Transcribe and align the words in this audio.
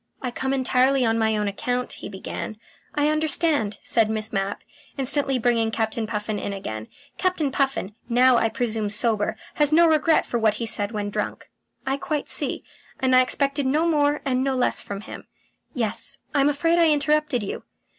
"I 0.19 0.31
come 0.31 0.51
entirely 0.51 1.05
on 1.05 1.19
my 1.19 1.37
own 1.37 1.47
account," 1.47 1.91
he 1.93 2.09
began. 2.09 2.57
"I 2.95 3.09
understand," 3.09 3.77
said 3.83 4.09
Miss 4.09 4.33
Mapp, 4.33 4.63
instantly 4.97 5.37
bringing 5.37 5.69
Captain 5.69 6.07
Puffin 6.07 6.39
in 6.39 6.53
again. 6.53 6.87
"Captain 7.19 7.51
Puffin, 7.51 7.93
now 8.09 8.35
I 8.37 8.49
presume 8.49 8.89
sober, 8.89 9.35
has 9.57 9.71
no 9.71 9.85
regret 9.85 10.25
for 10.25 10.39
what 10.39 10.55
he 10.55 10.65
said 10.65 10.91
when 10.91 11.11
drunk. 11.11 11.51
I 11.85 11.97
quite 11.97 12.29
see, 12.29 12.63
and 12.99 13.15
I 13.15 13.21
expected 13.21 13.67
no 13.67 13.85
more 13.85 14.21
and 14.25 14.43
no 14.43 14.55
less 14.55 14.81
from 14.81 15.01
him. 15.01 15.27
Yes. 15.75 16.17
I 16.33 16.41
am 16.41 16.49
afraid 16.49 16.79
I 16.79 16.89
interrupted 16.89 17.43
you." 17.43 17.61